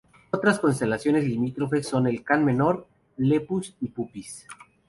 [0.31, 4.47] Otras constelaciones limítrofes son el Can Menor, Lepus y Puppis.